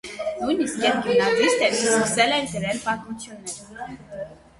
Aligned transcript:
Նույնիսկ 0.37 0.79
երբ 0.85 1.03
գիմնազիստ 1.07 1.61
էր 1.67 1.75
սկսել 1.81 2.33
էր 2.39 2.47
գրել 2.55 2.81
պատմություններ։ 2.87 4.33